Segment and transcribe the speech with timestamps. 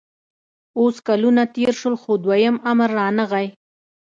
[0.79, 3.47] اوس کلونه تېر شول خو دویم امر رانغی